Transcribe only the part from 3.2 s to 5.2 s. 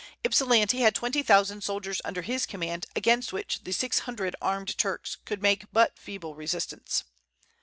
which the six hundred armed Turks